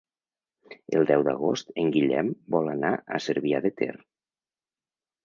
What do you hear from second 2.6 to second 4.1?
anar a Cervià de Ter.